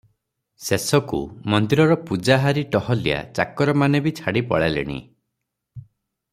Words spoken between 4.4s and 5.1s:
ପଳାଇଲେଣି।